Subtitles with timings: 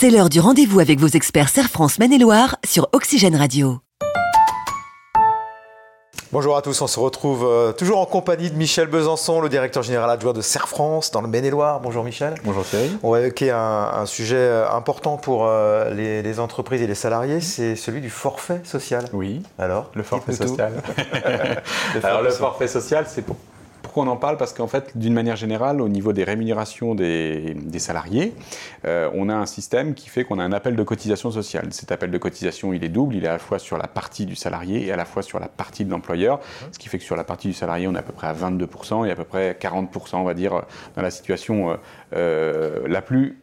[0.00, 3.80] C'est l'heure du rendez-vous avec vos experts Serre France Maine-et-Loire sur Oxygène Radio.
[6.30, 9.82] Bonjour à tous, on se retrouve euh, toujours en compagnie de Michel Besançon, le directeur
[9.82, 11.80] général adjoint de Serre France dans le Maine-et-Loire.
[11.80, 12.34] Bonjour Michel.
[12.44, 12.96] Bonjour Thierry.
[13.02, 17.74] On va évoquer un, sujet euh, important pour euh, les, entreprises et les salariés, c'est
[17.74, 19.04] celui du forfait social.
[19.12, 19.42] Oui.
[19.58, 20.74] Alors Le forfait social.
[22.04, 23.34] Alors le forfait social, c'est pour
[23.98, 24.36] pourquoi on en parle?
[24.36, 28.32] Parce qu'en fait, d'une manière générale, au niveau des rémunérations des, salariés,
[28.84, 31.72] euh, on a un système qui fait qu'on a un appel de cotisation sociale.
[31.72, 33.16] Cet appel de cotisation, il est double.
[33.16, 35.40] Il est à la fois sur la partie du salarié et à la fois sur
[35.40, 36.38] la partie de l'employeur.
[36.70, 38.34] Ce qui fait que sur la partie du salarié, on est à peu près à
[38.34, 40.62] 22% et à peu près 40%, on va dire,
[40.94, 41.76] dans la situation euh,
[42.14, 43.36] euh, la plus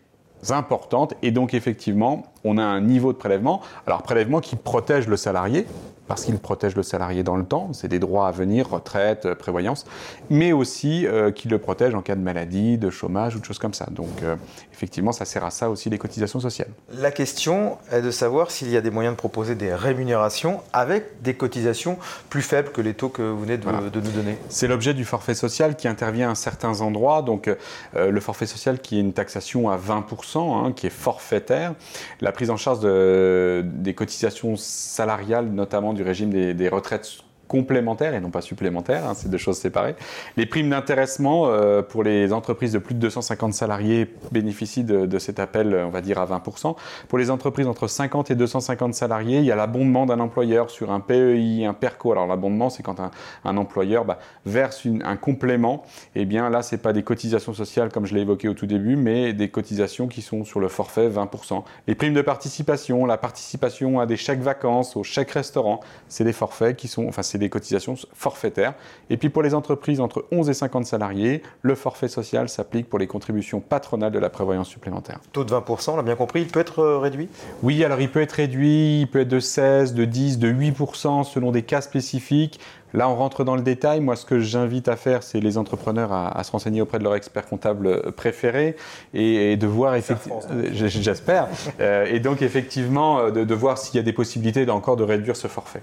[0.52, 1.16] importante.
[1.22, 3.62] Et donc, effectivement, on a un niveau de prélèvement.
[3.88, 5.66] Alors, prélèvement qui protège le salarié,
[6.08, 9.35] parce qu'il protège le salarié dans le temps, c'est des droits à venir, retraite, euh,
[9.35, 9.85] prévoyance,
[10.30, 13.58] mais aussi euh, qui le protège en cas de maladie, de chômage ou de choses
[13.58, 13.88] comme ça.
[13.90, 14.35] Donc euh,
[14.73, 16.70] effectivement, ça sert à ça aussi les cotisations sociales.
[16.94, 21.21] La question est de savoir s'il y a des moyens de proposer des rémunérations avec
[21.21, 21.98] des cotisations
[22.29, 24.38] plus faibles que les taux que vous venez de, nous donner.
[24.49, 27.21] C'est l'objet du forfait social qui intervient à certains endroits.
[27.21, 27.49] Donc
[27.96, 31.73] le forfait social qui est une taxation à 20%, hein, qui est forfaitaire,
[32.21, 38.20] la prise en charge de, des cotisations salariales, notamment du régime des retraites complémentaires et
[38.20, 39.96] non pas supplémentaires, hein, c'est deux choses séparées.
[40.38, 45.40] Les primes d'intéressement euh, pour les entreprises de plus de 250 salariés bénéficient de, cet
[45.40, 46.76] appel, on va dire, à 20%.
[47.07, 50.91] Pour les entreprises entre 50 et 250 salariés, il y a l'abondement d'un employeur sur
[50.91, 52.12] un PEI, un PERCO.
[52.12, 55.84] Alors l'abondement, c'est quand un, employeur bah, verse un complément.
[56.16, 58.96] Eh bien là, c'est pas des cotisations sociales comme je l'ai évoqué au tout début,
[58.96, 61.63] mais des cotisations qui sont sur le forfait 20%.
[61.88, 66.34] Les primes de participation, la participation à des chèques vacances, aux chèques restaurants, c'est des
[66.34, 68.75] forfaits qui sont, enfin c'est des cotisations forfaitaires.
[69.09, 72.97] Et puis pour les entreprises entre 11 et 50 salariés, le forfait social s'applique pour
[72.97, 75.19] les contributions patronales de la prévoyance supplémentaire.
[75.34, 77.28] Taux de 20%, on l'a bien compris, il peut être euh, réduit?
[77.62, 81.25] Oui, alors il peut être réduit, il peut être de 16, de 10, de 8%
[81.25, 82.62] selon des cas spécifiques.
[82.94, 84.00] Là, on rentre dans le détail.
[84.00, 87.16] Moi, ce que j'invite à faire, c'est les entrepreneurs à, se renseigner auprès de leur
[87.16, 88.75] expert comptable euh, préféré
[89.13, 91.47] et, de voir effectivement, euh, j'espère,
[91.79, 95.47] euh, et donc effectivement de, voir s'il y a des possibilités encore de réduire ce
[95.47, 95.81] forfait.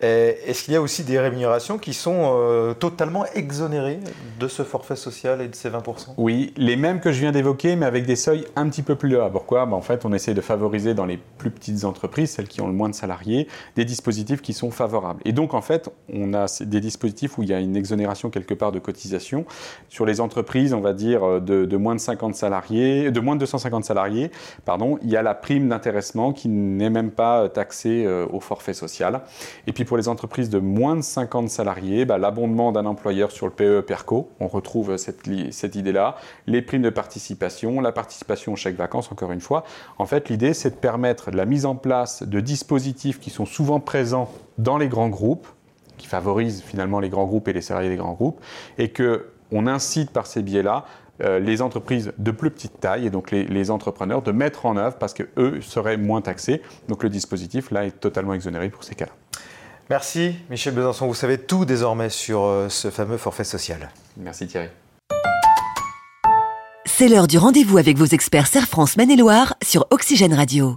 [0.00, 4.00] Est-ce qu'il y a aussi des rémunérations qui sont totalement exonérées
[4.38, 7.76] de ce forfait social et de ces 20% Oui, les mêmes que je viens d'évoquer,
[7.76, 9.30] mais avec des seuils un petit peu plus bas.
[9.32, 9.64] Pourquoi?
[9.64, 12.66] Ben, En fait, on essaie de favoriser dans les plus petites entreprises, celles qui ont
[12.66, 15.20] le moins de salariés, des dispositifs qui sont favorables.
[15.24, 18.54] Et donc, en fait, on a des dispositifs où il y a une exonération quelque
[18.54, 19.44] part de cotisation.
[19.88, 23.84] Sur les entreprises, on va dire, euh, de, moins de 50 salariés, moins de 250
[23.84, 24.30] salariés,
[25.02, 28.74] il y a la prime d'intéressement qui n'est même pas euh, taxée euh, au forfait
[28.74, 29.22] social.
[29.66, 33.46] Et puis pour les entreprises de moins de 50 salariés, bah, l'abondement d'un employeur sur
[33.46, 38.56] le PE PERCO, on retrouve cette, cette idée-là, les primes de participation, la participation au
[38.56, 39.64] chèque vacances, encore une fois.
[39.98, 43.80] En fait, l'idée, c'est de permettre la mise en place de dispositifs qui sont souvent
[43.80, 45.46] présents dans les grands groupes,
[45.96, 48.40] qui favorise finalement les grands groupes et les salariés des grands groupes,
[48.78, 50.84] et que on incite par ces biais-là
[51.22, 54.96] euh, les entreprises de plus petite taille et donc les, entrepreneurs de mettre en œuvre
[54.98, 56.60] parce qu'eux seraient moins taxés.
[56.88, 59.12] Donc le dispositif là est totalement exonéré pour ces cas-là.
[59.88, 63.90] Merci Michel Besançon, vous savez tout désormais sur euh, ce fameux forfait social.
[64.18, 64.68] Merci Thierry.
[66.84, 70.76] C'est l'heure du rendez-vous avec vos experts Serre France Maine-et-Loire sur Oxygène Radio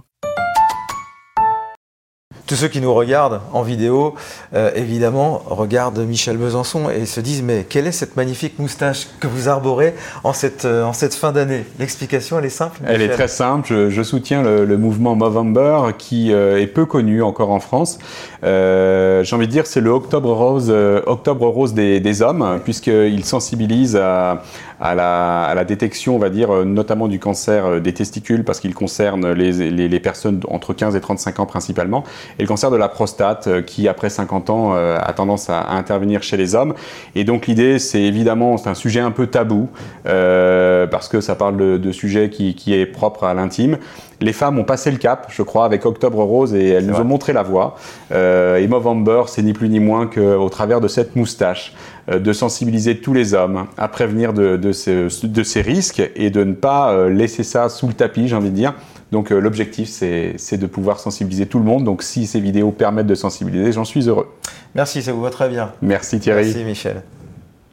[2.50, 4.16] tous ceux qui nous regardent en vidéo,
[4.54, 9.28] euh, évidemment, regardent Michel Besançon et se disent mais quelle est cette magnifique moustache que
[9.28, 9.94] vous arborez
[10.24, 11.64] en cette, euh, en cette fin d'année?
[11.78, 13.88] L'explication, elle est simple Elle est très simple.
[13.90, 18.00] Je, soutiens le, mouvement Movember qui euh, est peu connu encore en France.
[18.42, 20.74] J'ai envie de dire c'est le Octobre Rose,
[21.06, 24.42] Octobre Rose des, des hommes, puisqu'il sensibilise à,
[24.80, 28.74] à la, à la, détection, on va dire, notamment du cancer des testicules, parce qu'il
[28.74, 32.02] concerne les, les, les, personnes entre 15 et 35 ans principalement,
[32.40, 36.22] et le cancer de la prostate, euh, qui après 50 ans a tendance à, intervenir
[36.22, 36.72] chez les hommes.
[37.14, 39.68] Et donc l'idée, c'est évidemment, c'est un sujet un peu tabou,
[40.06, 43.76] euh, parce que ça parle de, de sujet qui, qui est propre à l'intime
[44.20, 47.04] les femmes ont passé le cap, je crois, avec Octobre Rose et elles nous ont
[47.04, 47.76] montré la voie.
[48.12, 51.74] Euh, et Movember, c'est ni plus ni moins qu'au travers de cette moustache,
[52.10, 56.52] euh, de sensibiliser tous les hommes à prévenir de, de, ces, risques et de ne
[56.52, 58.74] pas euh, laisser ça sous le tapis, j'ai envie de dire.
[59.12, 61.84] Donc euh, l'objectif, c'est de pouvoir sensibiliser tout le monde.
[61.84, 64.28] Donc si ces vidéos permettent de sensibiliser, j'en suis heureux.
[64.74, 65.72] Merci, ça vous va très bien.
[65.82, 66.44] Merci Thierry.
[66.44, 67.02] Merci Michel.